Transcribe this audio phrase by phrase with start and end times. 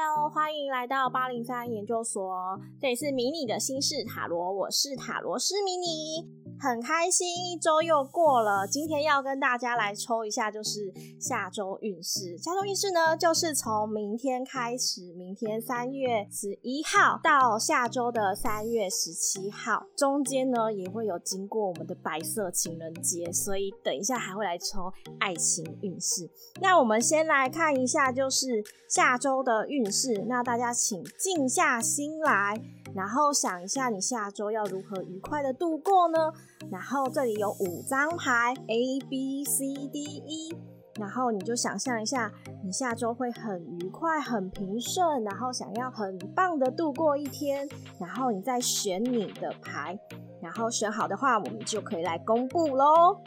[0.00, 2.32] Hello，欢迎来到八零三研究所，
[2.80, 6.47] 这里是迷你的新式塔罗，我是塔罗师迷你。
[6.60, 8.66] 很开心，一周又过了。
[8.66, 12.36] 今天要跟大家来抽一下，就是下周运势。
[12.36, 26.28] 下周运势呢，就是从明天开始，明天三月十一号到下周的三月十七号，中间呢也会有经过我们的白色情人节，所以等一下还会来抽爱情运势。
[26.60, 30.24] 那我们先来看一下，就是下周的运势。
[30.28, 32.60] 那大家请静下心来。
[32.94, 36.32] 然后想一下，你下周要如何愉快的度过呢？
[36.70, 40.54] 然后这里有五张牌，A B C D E，
[40.98, 42.30] 然后你就想象一下，
[42.64, 47.68] 你下周会很愉快、很平顺，然后想要很棒的度过一天。
[47.98, 49.98] 然后你再选你的牌，
[50.42, 53.20] 然后选好的话，我们就可以来公布喽。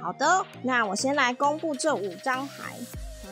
[0.00, 2.76] 好的，那我先来公布这五张牌。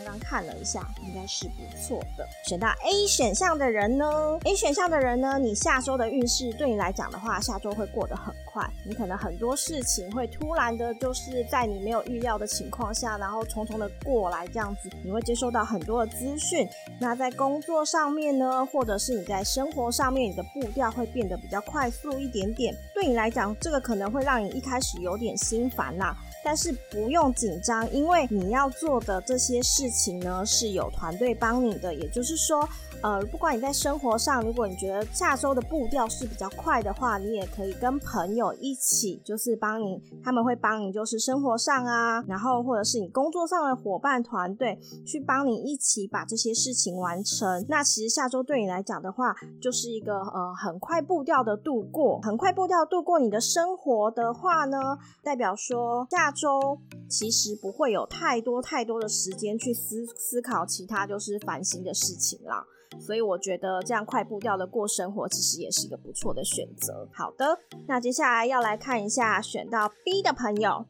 [0.05, 2.29] 刚看了一下，应该是不错的。
[2.47, 8.69] 选到 A 选项的人呢，A 选项的人呢，你下周的运势对你来讲的话，下周会过得很快。
[8.87, 16.69] 你可能很多事情会突然的，就是在你没有预料的情况下，然后匆匆的过来这样子，你会接收到很多的资讯。
[17.01, 22.75] 那在工作上面呢，或者是你在生活上面，你的步调会变得比较快速一点点。
[22.95, 26.17] 对你来讲，这个可能会让你一开始有点心烦啦。
[26.45, 31.95] 但是不用紧张，因为你要做的这些事情呢，是有团队帮你的。
[31.95, 32.69] 也就是说，
[33.05, 47.67] 呃，不管你在生活上，如果你觉得下周的步调是比较快的话，你也可以跟朋友一起，就是帮你，他们会帮你，就是生活上啊，然后或者是你工作上的伙伴团队去帮你一起把这些事情完成。
[47.69, 54.79] 那其实下周对你来讲的话，就是一个呃很快步调的度过，很快步调度过你的生活的话呢，
[55.23, 56.35] 代表说下。
[56.35, 62.65] 周其实不会有太多太多的时间去思思考其他就是烦心的事情啦，
[63.01, 67.09] 所以我觉得这样快步调的过生活其实也是一个不错的选择。
[67.13, 70.87] 好的，那接下来要来看一下选到 B 的朋友，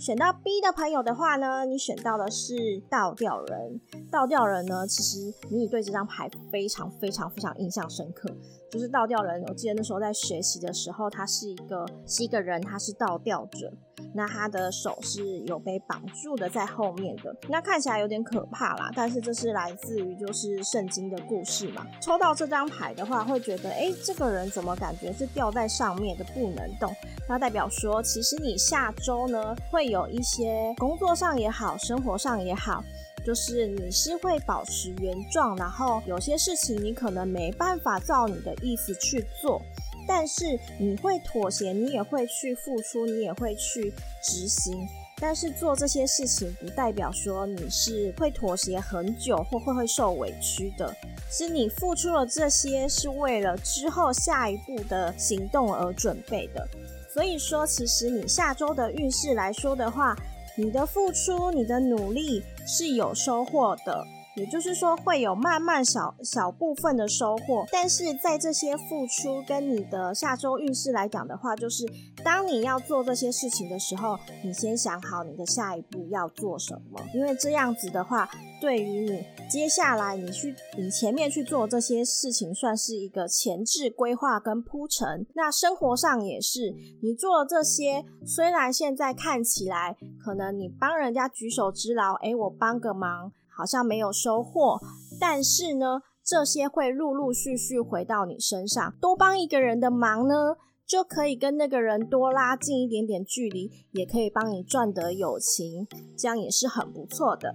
[0.00, 3.78] 选到 B 的朋友的话呢，你选到的是倒吊人。
[4.10, 8.34] 倒吊人呢，其实你对这张牌非常非常非常印象深刻，
[8.70, 9.44] 就是倒吊人。
[9.46, 13.70] 我记得那时候在学习的时候，他是一个是一个人，他是倒吊着。
[14.14, 18.90] 那他的手是有被绑住的，在后面的，那看起来有点可怕啦。
[18.96, 21.86] 但是这是来自于就是圣经的故事嘛。
[22.00, 26.90] 抽到这张牌的话，会觉得，哎，这个人怎么感觉是吊在上面的，不能动？
[27.28, 32.82] 那代表说，其实你下周呢，会有一些工作上也好，生活上也好，
[33.26, 39.60] 就是你是会保持原状，然后有些事情你可能没办法照你的意思去做。
[40.08, 43.92] 但是你会妥协，你也会去付出，你也会去
[44.22, 44.88] 执行。
[45.22, 50.92] 但是做这些事情不代表说你是会妥协很久或会会受委屈的。
[51.30, 56.66] 是你付出了这些是为了之后下一步的行动而准备的。
[57.12, 60.14] 所以说，其实你下周的运势来说的话，
[60.56, 64.04] 你的付出、你的努力是有收获的。
[64.40, 71.86] 也就是说，会有慢慢小小部分的收获，但是在这些付出跟你的下周运势来讲的话，就是
[72.24, 78.30] 当你要做这些事情的时候，你先想好你的下一步要做什么，因为这样子的话，
[78.62, 85.26] 对于你接下来你去你前面去做这些事情，算是一个前置规划跟铺陈。
[85.34, 93.30] 那生活上也是，你做了这些，虽然现在看起来可能你帮人家举手之劳，诶，我帮个忙。
[93.60, 94.80] 好像没有收获，
[95.20, 98.90] 但是呢，这些会陆陆续续回到你身上。
[99.02, 105.86] 多帮一个人的忙呢，就可以跟那个人多拉近一点点距离，也可以帮你赚得友情，
[106.16, 107.54] 这样也是很不错的。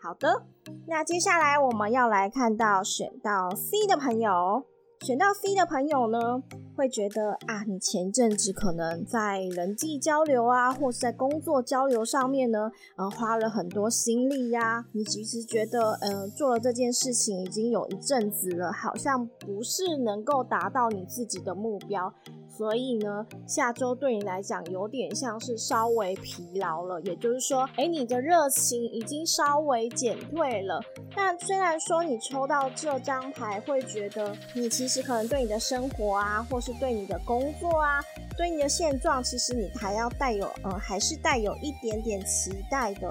[0.00, 0.46] 好的，
[0.86, 4.64] 那接下来我们要来看到选到 C 的朋友。
[5.06, 6.42] 选到 C 的朋友呢，
[6.76, 22.12] 会觉得啊，你前阵子可能在人际交流啊，或是在工作交流上面呢，呃，花了很多心力呀、你其实觉得，嗯，做了这件事情已经有一阵子了，好像不是能够达到你自己的目标。
[22.60, 30.78] 所以呢，下周对你来讲有点像是稍微疲劳了，也就是说，诶，你的热情已经稍微减退了。
[31.16, 37.98] 但虽然说你抽到这张牌，会觉得你其实可能对你的生活啊，或是对你的工作啊，
[38.36, 43.08] 对你的现状，其实你还要带有，呃，还是带有一点点期待的。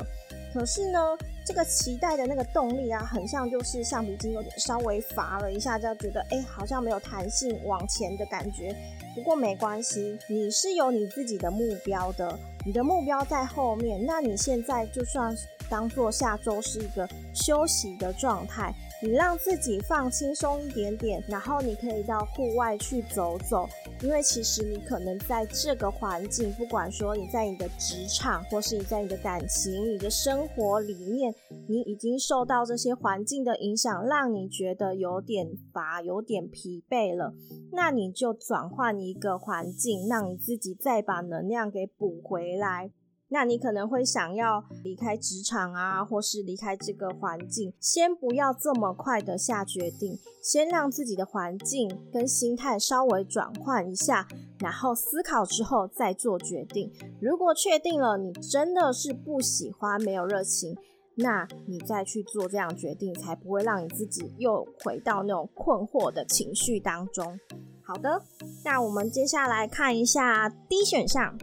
[0.54, 1.00] 可是呢，
[1.46, 8.75] 这个期待的那个动力啊，很像就是橡皮筋有点稍微乏了一下，就觉得哎，好像没有弹性往前的感觉。
[9.16, 14.06] 不过没关系，你是有你自己的目标的，你的目标在后面。
[14.06, 15.36] 那你现在就算
[15.69, 18.74] 当做下周是一个休息的状态。
[19.02, 23.68] 你让自己放轻松一点点，然后你可以到户外去走走，
[24.01, 31.34] 因为其实你可能在这个环境，不管说你在你的职场，或是你在你的感情、你的生活里面，
[31.68, 37.34] 你已经受到这些环境的影响，让你觉得有点乏、有点疲惫了，
[37.74, 42.92] 那你就转换一个环境，让你自己再把能量给补回来。
[43.31, 54.28] 那你可能会想要离开职场啊，或是离开这个环境，先不要这么快的下决定，先让自己的环境跟心态稍微转换一下，
[54.60, 56.92] 然后思考之后再做决定。
[57.22, 60.76] 如果确定了你真的是不喜欢、没有热情，
[61.16, 67.40] 那你再去做这样决定，才不会让你自己又回到那种困惑的情绪当中。
[67.84, 68.24] 好的，
[68.64, 71.38] 那我们接下来看一下 D 选项。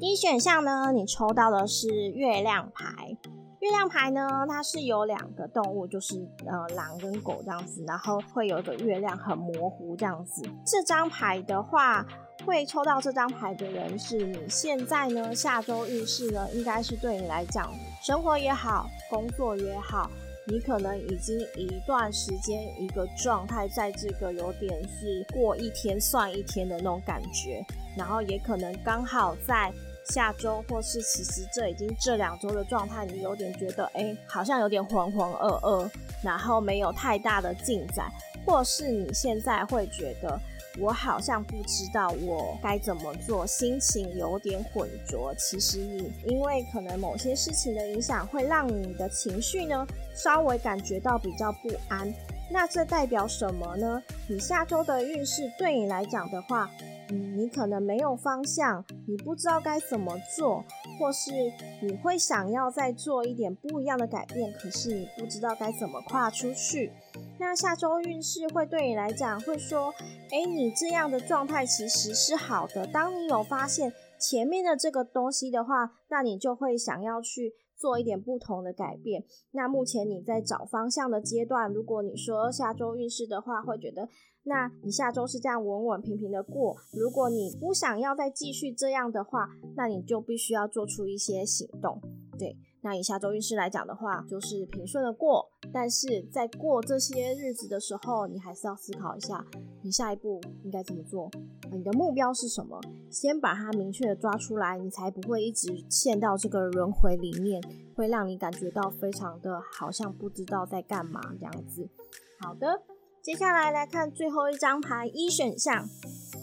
[0.00, 3.16] 第一选项呢，你抽到的是月亮牌。
[3.58, 6.14] 月亮牌呢，它是有两个动物，就是
[6.46, 10.42] 呃狼跟狗这样子，然后会有一个月亮很模糊这样子。
[10.64, 12.06] 这张牌的话，
[12.46, 17.68] 会抽到这张牌的人是你现在呢，下周运势呢，应该是对你来讲，
[18.00, 20.08] 生活也好，工作也好，
[20.46, 27.66] 你可能已经一段时间一个状态，在这个有点是过一天算一天的那种感觉，
[27.96, 29.72] 然后也可能刚好在。
[30.08, 35.90] 下周或是其实这已经这两周的状态，你有点觉得哎、好像有点浑浑噩噩，
[36.22, 38.10] 然后没有太大的进展，
[38.46, 40.40] 或是你现在会觉得
[40.78, 45.34] 我好像不知道我该怎么做，心情有点浑浊。
[45.36, 52.10] 其实你因为可能某些事情的影响，会让你的情绪呢稍微感觉到比较不安。
[52.50, 54.02] 那这代表什么呢？
[54.26, 56.70] 你下周的运势对你来讲的话。
[57.10, 60.64] 你可能没有方向，你不知道该怎么做，
[60.98, 61.32] 或是
[61.82, 66.92] 你会想要再做一点不一样的改变，可是你不知道该怎么跨出去。
[67.38, 69.92] 那下周运势会对你来讲，会说，
[70.30, 72.86] 诶，你这样的状态其实是好的。
[72.86, 79.24] 当你有发现前面的这个东西的话，那你就会想要去做一点不同的改变。
[79.52, 84.08] 那目前你在找方向的阶段，如果你说下周运势的话，会觉得。
[84.48, 92.00] 那你下周是这样稳稳平平的过，如果你不想要再继续这样的话，那你就必须要做出一些行动。
[92.38, 99.44] 对，那以下周运势来讲的话，就是平顺的过，但是在过这些日子的时候，你还是要思考一下，
[99.82, 101.30] 你下一步应该怎么做，
[101.70, 102.80] 你的目标是什么，
[103.10, 107.62] 先把它明确的抓出来，你才不会一直陷到这个轮回里面，
[107.94, 111.88] 会让你感觉到非常的好像不知道在干嘛这样子。
[112.40, 112.80] 好的。
[113.28, 115.86] 接下来来看最后一张牌，一选项。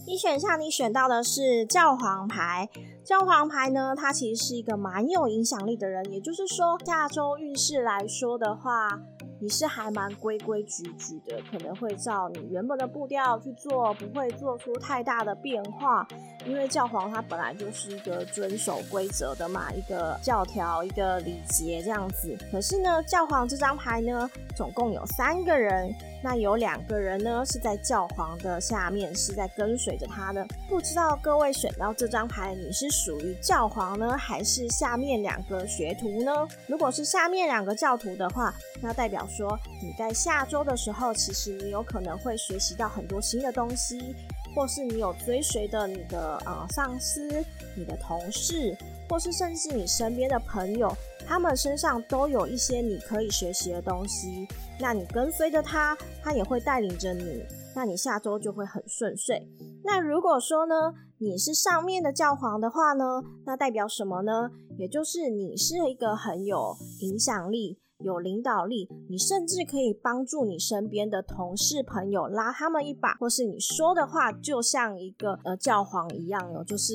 [0.06, 2.70] 一选项你选到的是教皇牌。
[3.04, 9.00] 教皇牌呢，它其实是一个蛮有影响力的人，也就是说，下周运势来说的话，
[9.42, 16.08] 你是还蛮规规矩矩的，可能会照你原本的步调去做，不会做出太大的变化。
[16.46, 22.38] 因为教皇他本来就是一个遵守规则的嘛，一个教条，一个礼节这样子。
[22.52, 25.92] 可是呢，教皇这张牌呢，总共有三个人，
[26.26, 30.44] 那有两个人呢是在教皇的下面，是在跟随着他的。
[30.68, 36.32] 不知道各位选到这张牌，你是属于教皇呢，还是下面两个学徒呢？
[36.66, 38.52] 如果是下面两个教徒的话，
[38.82, 44.16] 那代表说你在下周的时候，其实你有可能会学习到很多新的东西。
[44.56, 47.44] 或是你有追随的你的呃上司、
[47.76, 48.74] 你的同事，
[49.10, 54.48] 或是甚至你身边的朋友，他们身上都有一些你可以学习的东西。
[54.80, 57.44] 那你跟随着他，他也会带领着你，
[57.76, 59.48] 那你下周就会很顺遂。
[59.84, 64.50] 那如果说呢，你是上面的教皇的话呢，那代表什么呢？
[64.78, 67.80] 也就是你是一个很有影响力。
[68.04, 76.94] 有领导力，你甚至可以帮助你身边的同事朋友拉他们一把，或是你说的话就像一个呃教皇一样哦，就是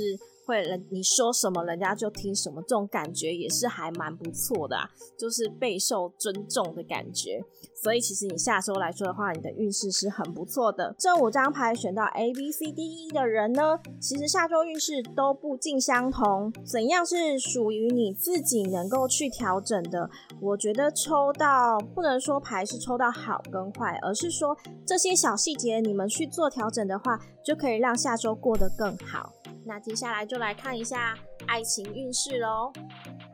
[0.51, 7.41] 会人你说什么人家就听什么，这种感觉也是还蛮不错的啊，就是备受尊重的感觉。
[7.83, 10.95] 所以其实你下周来说的话，你的运势是很不错的。
[10.99, 16.53] 这五张牌选到 A B C D E 的人呢，其实下周运势都不尽相同。
[16.63, 20.11] 怎样是属于你自己能够去调整的？
[20.43, 24.55] 我觉得抽到不能说牌是抽到好跟坏，而是说
[24.85, 29.33] 这些小细节你们去做调整的话，就可以让下周过得更好。
[29.65, 31.17] 那接下来就来看一下
[31.47, 32.73] 爱情运势喽。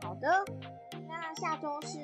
[0.01, 0.29] 好的，
[1.07, 1.97] 那下周是，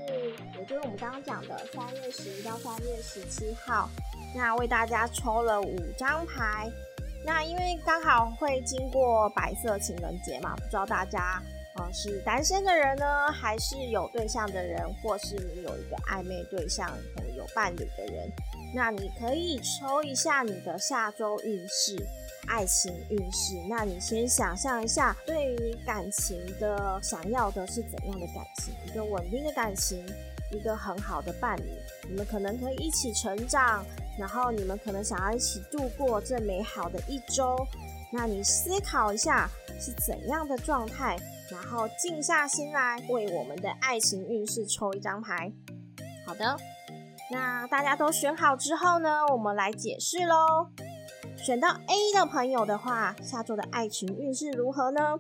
[0.58, 3.90] 也就是我们刚刚讲的三月十一到三月十七号。
[4.36, 6.72] 那为大家抽了五张牌。
[7.26, 11.42] 那因为刚好会经过白色情人节嘛，不知道大家
[11.78, 18.30] 呃是单身的人呢，还是有对象的人，或是你有一个暧昧对象，可能有伴侣的人。
[18.76, 21.96] 那你可以抽一下你的下周运势。
[22.48, 28.74] 爱情运势，那你先想象一下，对于你感情的想要的是怎样的感情？
[28.86, 30.06] 一个稳定的感情，
[30.52, 31.64] 一个很好的伴侣，
[32.08, 33.84] 你们可能可以一起成长，
[34.20, 37.56] 然后你们可能想要一起度过这美好的一周。
[38.12, 41.18] 那你思考一下是怎样的状态，
[41.50, 45.52] 然后静下心来为我们的爱情运势抽一张牌。
[46.26, 46.56] 好的，
[47.32, 50.68] 那大家都选好之后呢，我们来解释喽。
[51.44, 55.20] 选到 A 的朋友的话，下周的爱情运势如何呢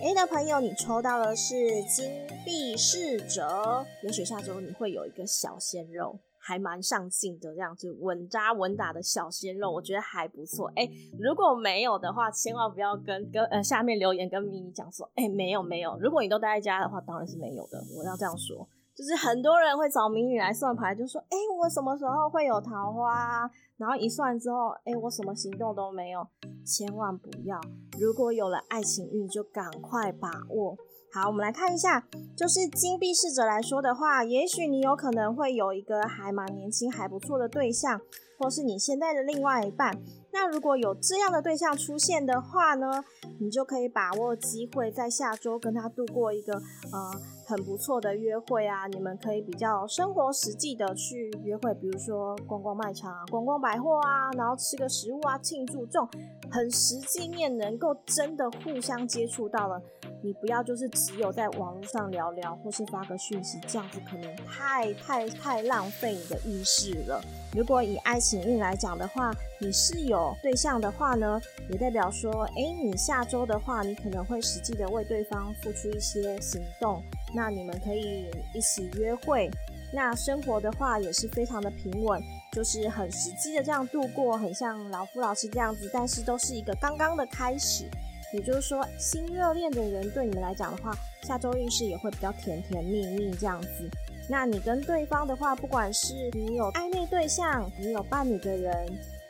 [0.00, 2.08] ？A 的朋友，你抽到的是金
[2.44, 10.70] 币侍者，也许下周你会有一个小鲜肉，还蛮上进的，这样子稳扎稳打的小鲜肉，我觉得还不错。
[10.76, 10.88] 哎、
[11.18, 15.98] 如果没有的话，千万不要跟跟呃下面留言跟咪咪讲说，哎、欸，没有没有。
[15.98, 17.82] 如果你都待在家的话，当然是没有的。
[17.98, 18.68] 我要这样说。
[18.96, 26.24] 就是很多人会找迷你来算牌，就说：“哎、我什么时候会有桃花？”然后一算之后，“哎、我什么行动都没有。”
[26.64, 27.60] 千万不要！
[27.98, 30.76] 如果有了爱情运，就赶快把握。
[31.12, 38.00] 好，我们来看一下，就是金币侍者来说的话，也许你有可能会有一个还蛮年轻、还不错的对象，
[38.38, 40.00] 或是你现在的另外一半。
[40.32, 43.04] 那如果有这样的对象出现的话呢，
[43.40, 47.33] 你就可以把握机会，在下周跟他度过一个呃。
[47.46, 56.08] 很不错的约会啊，你们可以比较生活实际的去约会，比如说逛逛卖场啊，逛逛百货啊，然后吃个食物啊，庆祝这种
[56.50, 59.80] 很实际面能够真的互相接触到了。
[60.22, 67.20] 你不要就是只有在网络上聊聊，或是发个讯息，这样子可能太太太浪费你的运势了。
[67.54, 71.38] 如果以爱情运来讲的话，你是有对象的话呢，
[71.70, 77.02] 也代表说，诶，你下周的话，你可能会实际的为对方付出一些行动。
[77.34, 79.50] 那你们可以一起约会，
[79.92, 82.22] 那生活的话也是非常的平稳，
[82.52, 87.84] 就是很实际的这样度过，很像老夫老妻这样子，但是都是一个刚刚的开始。
[88.32, 93.88] 也就是说，新热恋的人对你们来讲的话，下周运势也会比较甜甜蜜蜜这样子。
[94.28, 98.74] 那你跟对方的话，不管是你有暧昧对象，你有伴侣的人，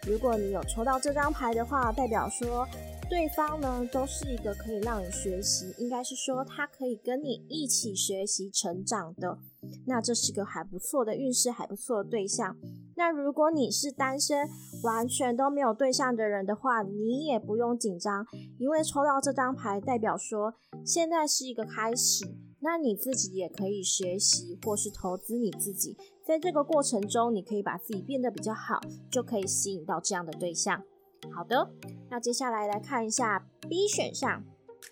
[0.06, 2.66] 如果你有抽到这张牌的话，代表说
[3.14, 9.38] 对方呢都是一个可以让你学习，应该是说他可以跟你一起学习成长的。
[9.86, 12.56] 那这是个还不错的运势，还不错的对象。
[12.96, 14.48] 那如果你是单身，
[14.82, 18.26] 完全都没有对象的人的话，你也不用紧张，
[18.58, 20.52] 因为抽到这张牌代表说
[20.84, 22.26] 现在是一个开始。
[22.58, 30.82] 那你自己也可以学习或是投资你自己，在这个过程中，你可以把自己变得比较好，就可以吸引到这样的对象。
[31.32, 31.70] 好的，
[32.10, 34.42] 那接下来来看一下 B 选项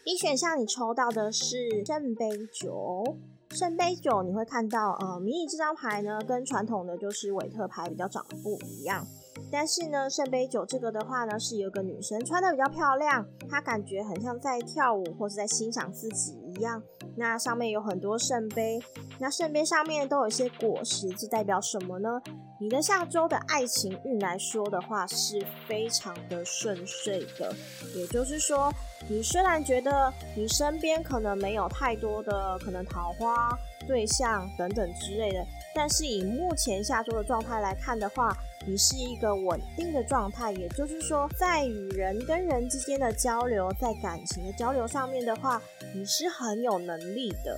[0.04, 3.16] ，B 选项你抽到的是圣杯九。
[3.50, 9.06] 圣杯九，你会看到，呃，迷你这张牌呢，跟传统的就是韦特牌比较长得不一样。
[9.50, 16.82] 但是呢，圣杯九这个的话呢，是有个女生穿得比较漂亮，她感觉很像在跳舞或是在欣赏自己一样。
[17.16, 18.80] 那上面有很多圣杯，
[19.22, 22.20] 那圣杯上面都有一些果实，这代表什么呢？
[22.58, 27.54] 你的下周的爱情运来说的话，是非常的顺遂的。
[27.94, 28.74] 也就是说，
[29.08, 38.36] 你虽然觉得你身边可能没有太多的可能桃花对象等等之类的，但是以目前下周的状态来看的话，
[38.66, 45.62] 你是一个稳定的状态，也就是说，在与人跟人之间的交流，在感情的交流上面的话，
[45.94, 47.56] 你是很有能力的。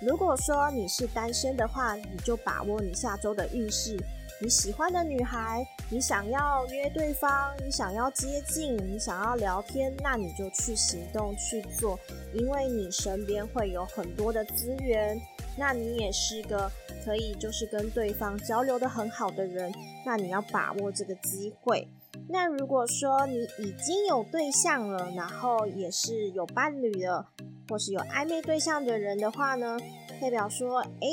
[0.00, 3.98] 如果说你是单身的话，你就把握你下周的运势。
[4.42, 12.00] 你喜欢的女孩，你想要约对方，你想要接近，你想要聊天，那你就去行动去做，
[12.32, 15.20] 因为你身边会有很多的资源。
[15.58, 16.70] 那你也是个
[17.04, 19.70] 可以就是跟对方交流的很好的人，
[20.06, 21.86] 那你要把握这个机会。
[22.26, 27.28] 那如果说你已经有对象了，然后也是有伴侣了，
[27.70, 29.78] 或是有暧昧对象的人的话呢，
[30.20, 31.08] 代表说，哎，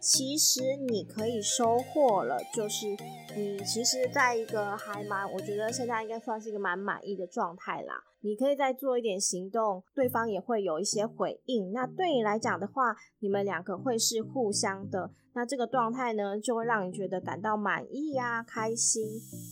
[0.00, 2.88] 其实你可以收获了，就是
[3.36, 7.94] 你其实在一个还蛮，我觉得现在应该算是一个蛮满意的状态啦。
[8.22, 11.70] 你可以再做一点行动，对方也会有一些回应。
[11.72, 15.12] 那对你来讲的话，你们两个会是互相的。
[15.32, 19.04] 那这个状态呢，就会让你觉得感到满意呀、啊、开心。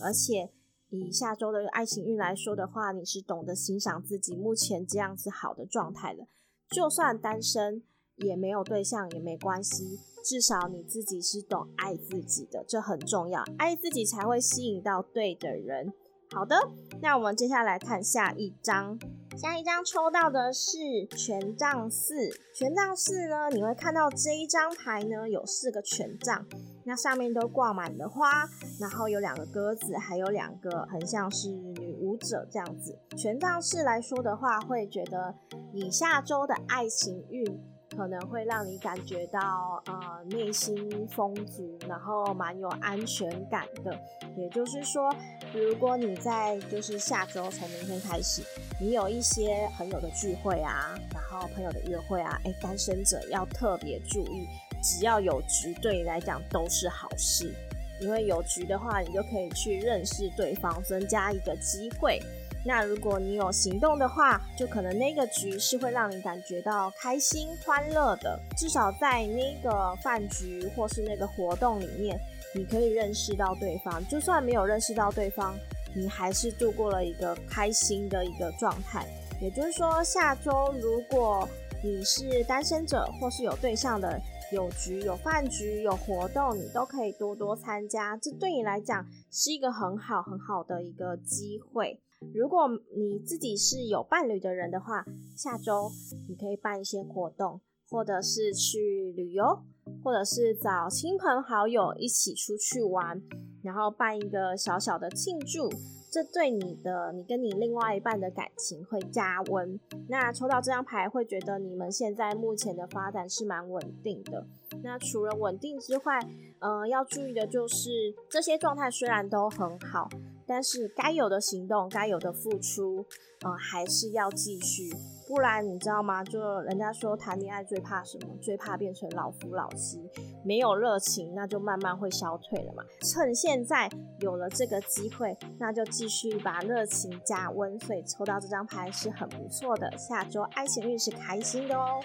[0.03, 0.51] 而且
[0.89, 6.27] 以下周的爱情运来说的话，你是懂得欣赏自己目前这样子好的状态了。
[6.69, 7.81] 就算单身，
[8.17, 13.43] 也没有对象也没关系，至少你自己是懂爱自己的，这很重要。
[13.57, 15.93] 爱自己才会吸引到对的人。
[16.31, 16.55] 好的，
[17.01, 18.99] 那我们接下来看下一张。
[19.35, 20.77] 下一张抽到的是
[21.17, 22.29] 权杖四。
[22.53, 26.45] 权杖四呢，你会看到这一张牌呢，有四个权杖，
[26.83, 28.47] 那上面都挂满了花，
[28.79, 32.97] 然后有两个鸽子，还有两个很像是女舞者这样子。
[33.17, 35.33] 权杖四来说的话，会觉得
[35.73, 37.59] 你下周的爱情运。
[37.95, 43.97] 可能会让你感觉到呃内心丰足，然后蛮有安全感的。
[44.37, 45.13] 也就是说，
[45.53, 48.41] 如果你在就是下周从明天开始，
[48.79, 54.47] 你有一些朋友的聚会啊，然后朋友的约会啊，哎，单身者要特别注意，
[54.81, 57.53] 只要有局对你来讲都是好事，
[57.99, 62.21] 因为有局的话，你就可以去认识对方，增加一个机会。
[62.65, 68.37] 那如果你有行动的话，就可能那个局是会让你感觉到开心、欢乐的。
[68.57, 72.19] 至少在那个饭局或是那个活动里面，
[72.53, 74.05] 你可以认识到对方。
[74.07, 75.55] 就算没有认识到对方，
[75.95, 79.07] 你还是度过了一个开心的一个状态。
[79.41, 81.47] 也就是说，下周如果
[81.81, 88.17] 你是单身者或是有对象的，有局、有饭局、有活动，你都可以多多参加。
[88.17, 91.97] 这对你来讲是一个很好很好的一个机会。
[92.33, 95.89] 如果你自己是有伴侣的人的话，下周
[96.27, 99.63] 你可以办一些活动，或者是去旅游，
[100.03, 103.21] 或者是找亲朋好友一起出去玩，
[103.63, 105.69] 然后办一个小小的庆祝，
[106.11, 109.79] 这对你的你跟你另外一半的感情会加温。
[110.09, 114.45] 那抽到这张牌，会觉得你们现在目前的发展是蛮稳定的。
[114.83, 116.19] 那除了稳定之外，
[116.59, 120.09] 呃，要注意的就是这些状态虽然都很好。
[120.49, 123.05] 但是该有的行动，该有的付出，
[123.45, 124.91] 嗯，还是要继续，
[125.27, 126.23] 不然你知道吗？
[126.23, 128.35] 就人家说谈恋爱最怕什么？
[128.41, 130.01] 最怕变成老夫老妻，
[130.43, 132.83] 没有热情，那就慢慢会消退了嘛。
[133.01, 133.87] 趁现在
[134.21, 137.79] 有了这个机会，那就继续把热情加温。
[137.81, 142.01] 所以抽到这张牌是很不错的，下周爱情运是开心的哦。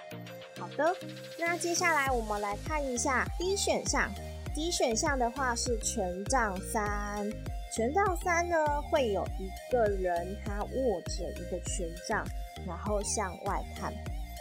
[0.58, 0.94] 好的，
[1.40, 4.10] 那接下来我们来看一下 D 选项
[4.54, 7.53] ，D 选项的话是权杖三。
[7.74, 12.24] 权杖三呢，会有一个人他握着一个权杖，
[12.64, 13.92] 然后向外看，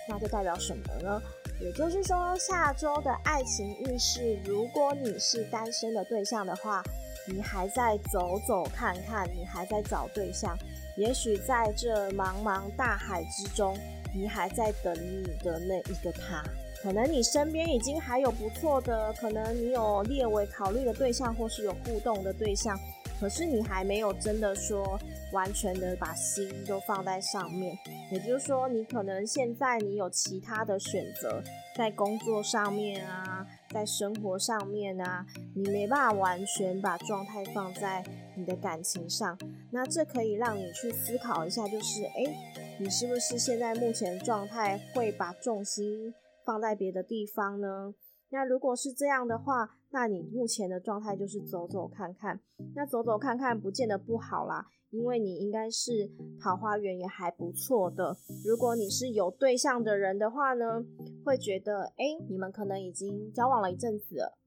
[0.07, 1.19] 那就代表什么呢？
[1.59, 6.83] 也就是说，下周的爱情运势，如果你是单身的对象的话，
[7.27, 10.55] 你还在走走看看，你还在找对象，
[10.95, 13.75] 也许在这茫茫大海之中，
[14.13, 16.43] 你还在等你的那一个他，
[16.83, 22.77] 可能你身边已经还有不错的，可能你有列为考虑的对象，或是有互动的对象。
[23.19, 24.99] 可是你还没有真的说
[25.31, 27.77] 完全的把心都放在上面，
[28.11, 31.41] 也就是说，你可能现在你有其他的选择，
[31.75, 38.03] 在工作上面啊，在生活上面啊，你没办法完全把状态放在
[38.35, 39.37] 你的感情上。
[39.71, 42.35] 那这可以让你去思考一下，就是诶，
[42.77, 46.13] 你是不是现在目前状态会把重心
[46.45, 47.93] 放在别的地方呢？
[48.29, 52.39] 那如果是这样的话，那你目前的状态就是走走看看。
[52.75, 56.09] 那走走看看不见得不好啦，因为你应该是
[56.41, 58.17] 桃花源也还不错的。
[58.43, 60.83] 如果你是有对象的人的话呢，
[61.23, 64.37] 会觉得诶，你们可能已经交往了一阵子了，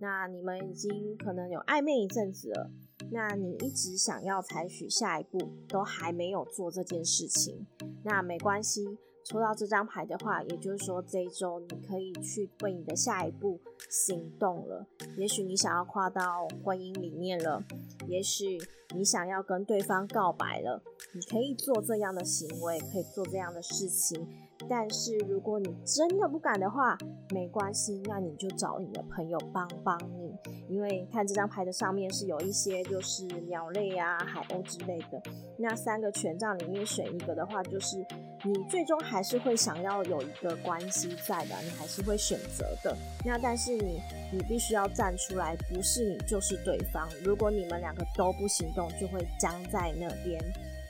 [0.00, 2.70] 那你们已经可能有暧昧一阵子了，
[3.12, 5.38] 那你一直想要采取下一步，
[5.68, 7.66] 都还没有做这件事情，
[8.02, 8.98] 那没关系。
[9.24, 13.58] 抽到这张牌的话，也就是说这一周你可以去为你的下一步
[13.88, 14.86] 行动了。
[15.16, 17.62] 也许你想要跨到婚姻里面了，
[18.06, 18.58] 也许
[18.94, 20.82] 你想要跟对方告白了，
[21.14, 24.28] 你可以做这样的行为，可以做这样的事情，
[24.68, 26.96] 但是如果你真的不敢的话，
[27.30, 30.34] 没关系，那你就找你的朋友帮帮你。
[30.68, 35.22] 因为看这张牌的上面是有一些就是鸟类啊、海鸥之类的。
[35.58, 38.04] 那三个权杖里面选一个的话，就是
[38.46, 42.94] 你最终还是会想要有一个关系在的，你还是会选择的。
[43.24, 47.08] 那但是你你必须要站出来，不是你就是对方。
[47.22, 50.38] 如果你们两个都不行动，就会僵在那边。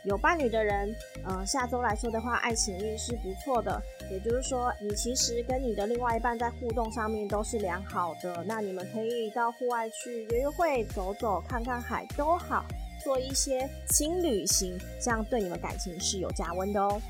[0.04, 3.80] 有伴侣的人，呃，下周来说的话，爱情运是不错的。
[4.10, 8.44] 也就是说，你其实跟你的另外一半在互动上面都是良好的。
[8.46, 12.66] 那你们可以到户外去约约会、走走、看看海都好，
[13.02, 17.00] 做一些轻旅行，这样对你们感情是有加温的哦。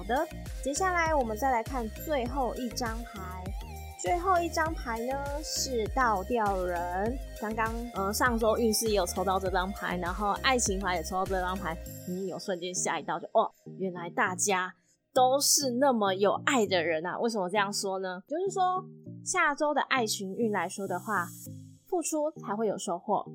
[0.00, 0.26] 好的，
[0.62, 3.44] 接下来我们再来看最后一张牌。
[4.00, 5.12] 最后一张牌呢
[5.44, 7.14] 是倒吊人。
[7.38, 11.76] 刚刚呃上周运势也有抽到这张牌，然后爱情牌也抽到这张牌，
[12.08, 14.74] 你有瞬间吓一跳，就哦，原来大家
[15.12, 17.18] 都是那么有爱的人啊！
[17.18, 18.22] 为什么这样说呢？
[18.26, 18.82] 就是说
[19.22, 21.26] 下周的爱情运来说的话，
[21.86, 23.26] 付出才会有收获。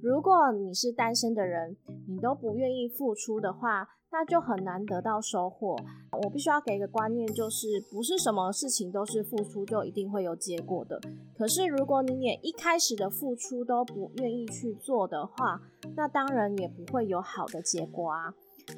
[0.00, 3.88] 如果你是单身的人，你都不愿意付出的话。
[4.12, 5.74] 那就很难得到收获。
[6.22, 11.00] 我必须要给一个观念，就是不是什么事情都是付出就一定会有结果的。
[11.34, 15.60] 可是如果你连一开始的付出都不愿意去做的话，
[15.96, 18.34] 那当然也不会有好的结果啊。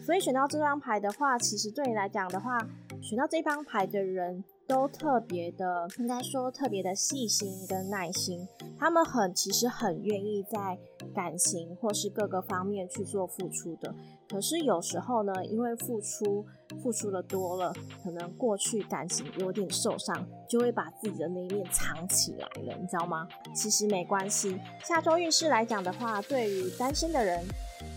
[0.07, 2.57] 所以选到这张牌的话，其实对你来讲的话，
[3.03, 4.45] 选到这张牌的人。
[4.67, 8.47] 都特别的，应该说特别的细心跟耐心，
[8.79, 10.79] 他们很其实很愿意在
[11.15, 13.95] 感情或是各个方面去做付出的。
[14.29, 16.45] 可是有时候呢，因为付出
[16.83, 17.73] 付出的多了，
[18.03, 23.29] 可能过去感情有点受伤，就会把自己的那一面藏起来了，你知道吗？
[23.55, 24.59] 其实没关系。
[24.83, 27.45] 下周运势来讲的话，对于单身的人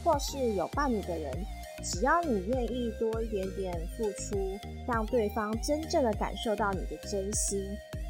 [0.04, 1.32] 或是有伴侣的人。
[1.84, 7.64] 只要你愿意多一点点付出，让对方真正的感受到你的真心，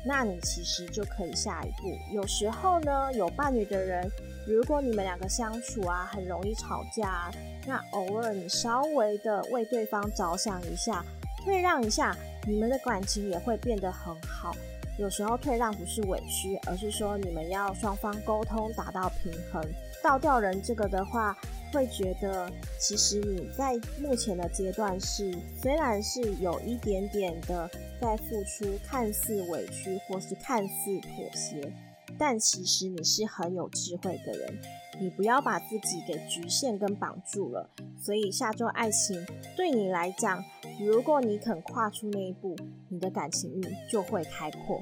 [0.06, 1.95] 那你其实就可以下一步。
[2.13, 4.10] 有时候呢，有伴侣的人，
[4.47, 7.30] 如果你们两个相处啊，很容易吵架，
[7.65, 11.03] 那偶尔你稍微的为对方着想一下，
[11.43, 12.15] 退让一下，
[12.47, 14.56] 你们的感情也会变得很好。
[14.97, 19.62] 有时候退让不是委屈，而是说你们要双方沟通，达到平衡。
[20.01, 21.38] 倒吊人这个的话。
[21.71, 27.69] 会觉得，其实你在目前的阶段是，虽然是有一点点的
[28.01, 31.71] 在付出，看似委屈或是看似妥协，
[32.17, 34.58] 但其实你是很有智慧的人。
[34.99, 37.69] 你不要把自己给局限跟绑住了。
[38.03, 39.23] 所以下周爱情
[39.56, 40.43] 对你来讲，
[40.80, 42.56] 如果你肯跨出那一步，
[42.89, 44.82] 你的感情运就会开阔。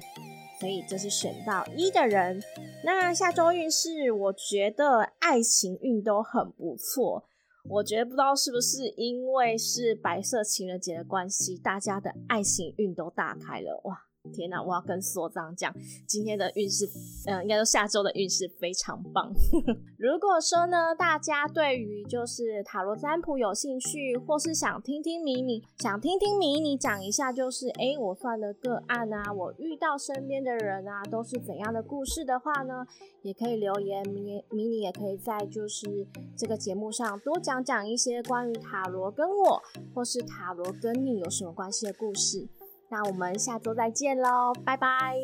[0.60, 2.42] 所以这是选到一的人，
[2.84, 7.28] 那下周运势，我觉得爱情运都很不错。
[7.68, 14.05] 我觉得不知道是不是因为是白色情人节的关系，大家的爱情运都打开了，哇！
[14.32, 15.74] 天呐，我要跟所长讲，
[16.08, 16.86] 今天的运势，
[17.26, 19.32] 嗯、呃，应该说下周的运势非常棒。
[19.98, 32.86] 如果说呢，大家对于就是塔罗占卜有兴趣，或是想听听迷你，想听听迷你讲一下，就是哎、我算的个案啊，我遇到身边的人啊，都是怎样的故事的话呢，
[33.22, 36.06] 也可以留言，迷迷你也可以在就是
[36.38, 39.62] 这个节目上多讲讲一些关于塔罗跟我，
[39.94, 42.48] 或是塔罗跟你有什么关系的故事。
[42.90, 45.18] 那我们下周再见喽，拜拜！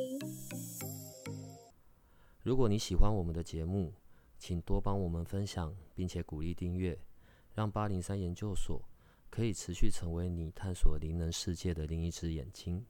[2.41, 3.93] 如果你喜欢我们的节目，
[4.39, 6.97] 请多帮我们分享，并且鼓励订阅，
[7.53, 8.81] 让八零三研究所
[9.29, 12.83] 可以持续成为你探索灵能世界的另一只眼睛。